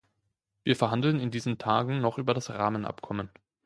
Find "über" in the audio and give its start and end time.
2.17-2.33